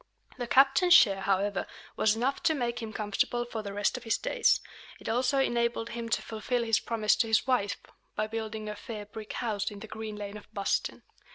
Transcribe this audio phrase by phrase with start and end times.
[0.39, 4.17] The captain's share, however, was enough to make him comfortable for the rest of his
[4.17, 4.59] days.
[4.99, 7.77] It also enabled him to fulfil his promise to his wife,
[8.15, 11.03] by building a "fair brick house" in the Green Lane of Boston.